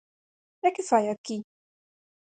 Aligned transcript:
E 0.67 0.69
que 0.75 0.87
fai 0.89 1.05
aquí? 1.09 1.37